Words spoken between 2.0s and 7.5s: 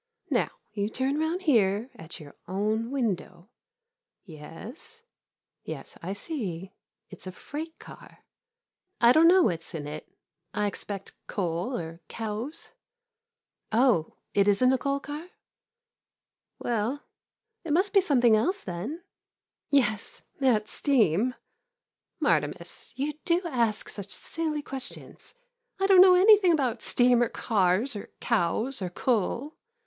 your own window. Yes— yes, I see— it 's a